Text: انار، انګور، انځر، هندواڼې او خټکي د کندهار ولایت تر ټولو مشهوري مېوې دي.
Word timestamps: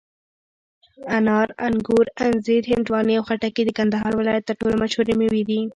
انار، 1.17 1.49
انګور، 1.67 2.05
انځر، 2.23 2.63
هندواڼې 2.71 3.13
او 3.17 3.23
خټکي 3.27 3.63
د 3.65 3.69
کندهار 3.79 4.11
ولایت 4.17 4.43
تر 4.49 4.55
ټولو 4.61 4.75
مشهوري 4.83 5.13
مېوې 5.19 5.43
دي. 5.49 5.61